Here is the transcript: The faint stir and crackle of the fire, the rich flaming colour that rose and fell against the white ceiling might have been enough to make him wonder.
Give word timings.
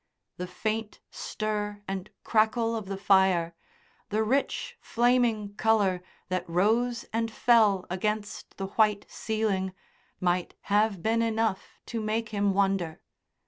The 0.37 0.47
faint 0.47 0.99
stir 1.11 1.83
and 1.87 2.09
crackle 2.23 2.75
of 2.75 2.87
the 2.87 2.97
fire, 2.97 3.53
the 4.09 4.23
rich 4.23 4.75
flaming 4.81 5.53
colour 5.57 6.01
that 6.29 6.49
rose 6.49 7.05
and 7.13 7.29
fell 7.29 7.85
against 7.87 8.57
the 8.57 8.65
white 8.65 9.05
ceiling 9.07 9.73
might 10.19 10.55
have 10.73 11.03
been 11.03 11.21
enough 11.21 11.79
to 11.85 12.01
make 12.01 12.29
him 12.29 12.51
wonder. 12.51 12.99